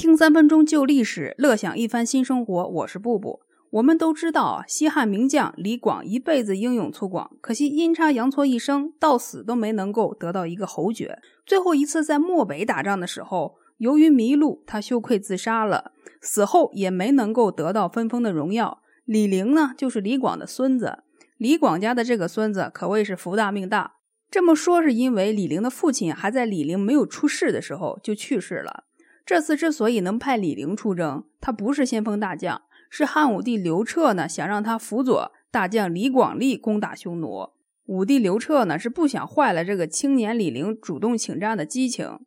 [0.00, 2.68] 听三分钟旧历史，乐享一番新生活。
[2.68, 3.40] 我是布布。
[3.70, 11.18] 我们都知道，西汉名将李广一辈子英勇粗犷，可惜阴差阳错一生，到死都没能够得到一个侯爵。
[11.44, 15.90] 最后一次在漠北打仗的时候，由于迷路，他羞愧自杀了。
[16.20, 18.80] 死后也没能够得到分封的荣耀。
[19.04, 20.98] 李陵呢，就是李广的孙子。
[21.38, 23.94] 李广家的这个孙子可谓是福大命大。
[24.30, 28.84] 这么说是因为李陵的父亲还在李陵没有出世的时候就去世了。
[29.28, 32.62] 这次之所以能派李陵出征，他不是先锋大将。
[32.88, 37.50] 是汉武帝刘彻呢，想让他辅佐大将李广利攻打匈奴。
[37.84, 42.20] 武帝刘彻呢，是不想坏了这个青年李陵主动请战的激情。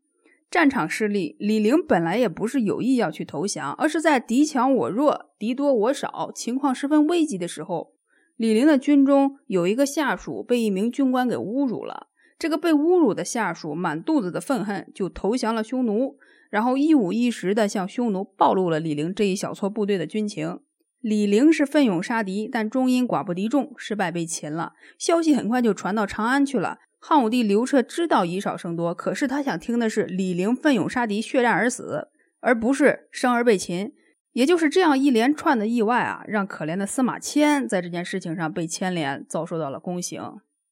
[0.51, 7.95] 战场失利，李陵本来也不是有意要去投降，而是在敌强我弱、敌多我少、情况十分危急的时候，
[8.37, 12.09] 李陵的军中有一个下属被一名军官给侮辱了。
[12.37, 16.19] 这个被侮辱的下属满肚子的愤恨，就投降了匈奴。
[16.51, 20.59] 然后一五一十地向匈奴暴露了李陵这一小撮部队的军情。
[20.99, 24.73] 李陵是奋勇杀敌，但终因寡不敌众，失败被擒了。
[24.99, 26.77] 消息很快就传到长安去了。
[26.99, 32.09] 汉武帝刘彻知道以少胜多，可是他想听的是李陵奋勇杀敌，血战而死，
[32.41, 33.93] 而不是生而被擒。
[34.33, 40.21] 也就是这样一连串的意外啊，让可怜的司马迁在这件事情上被牵连，遭受到了宫刑。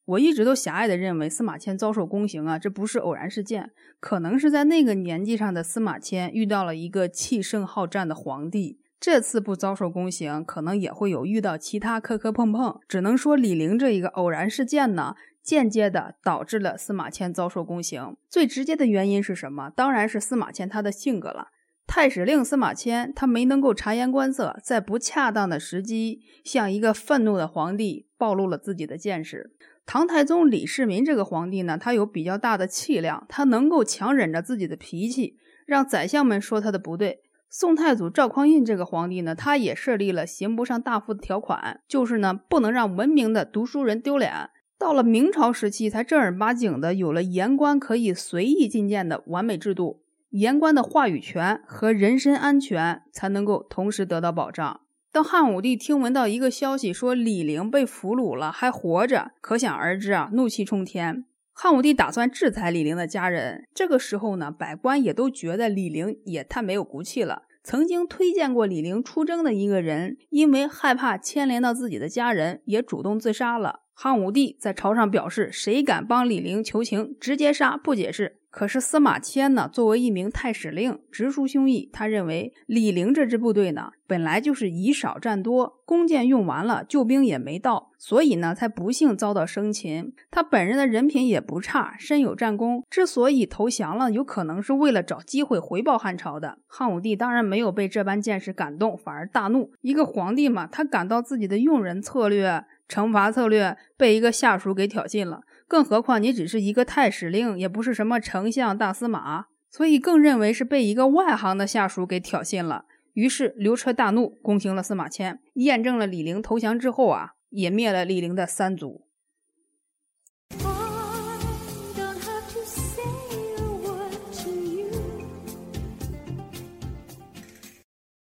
[0.10, 8.80] 我一直都狭隘地认为司马迁遭受宫刑啊，这不是偶然事件，可能是在那个年纪上的司马迁遇到了一个气盛好战的皇帝。
[9.00, 12.80] 这次不遭受宫刑，可能也会有遇到其他磕磕碰碰。
[12.88, 18.18] 只能说李陵这一个偶然事件呢，间接的导致了司马迁遭受宫刑。
[18.28, 19.70] 最直接的原因是什么？
[19.70, 21.50] 当然是司马迁他的性格了。
[21.92, 29.52] 太史令司马迁他没能够察言观色，在不恰当的时机向一个愤怒的皇帝暴露了自己的见识。
[29.88, 37.22] 唐太宗李世民这个皇帝呢，他有比较大的气量，他能够强忍着自己的脾气，让宰相们说他的不对。
[37.50, 44.32] 宋太祖赵匡胤这个皇帝呢，他也设立了刑不上大夫的条款，就是呢不能让文明的读书人丢脸。
[44.78, 54.82] 到了明朝时期，才正儿八经的有了言官可以随意进谏的完美制度，言官的话语权和人身安全才能够同时得到保障。
[55.12, 61.26] 当汉武帝听闻到一个消息，说李陵被俘虏了，还活着，可想而知啊，怒气冲天。
[61.52, 63.68] 汉武帝打算制裁李陵的家人。
[63.74, 67.44] 这个时候呢，百官也都觉得李陵也太没有骨气了。
[67.64, 73.82] 曾经推荐过李陵出征的一个人，因为害怕牵连到自己的家人，也主动自杀了。
[74.02, 78.38] 汉武帝在朝上表示，谁敢帮李陵求情，直接杀，不解释。
[78.50, 79.70] 可是司马迁呢？
[79.70, 81.90] 作为一名太史令，直抒胸臆。
[81.92, 90.14] 他认为李陵这支部队呢，本来就是以少战多，弓箭用完了，救兵也没到，所以呢，才不幸遭到生擒。
[90.32, 92.86] 他本人的人品也不差，身有战功。
[92.90, 96.60] 之所以投降了，有可能是为了找机会回报汉朝的。
[96.68, 99.74] 汉武帝当然没有被这般见识感动，反而大怒。
[99.82, 105.44] 一个皇帝嘛，他感到自己的用人策略、惩罚策略被一个下属给挑衅了。
[105.68, 112.86] 更何况你只是一个太史令，也不是什么丞相、大司马，所以更认为是被一个外行的下属给挑衅了。
[113.14, 119.06] 于是刘彻大怒，攻行了司马迁，验证了李陵投降之后啊，也灭了李陵的三族。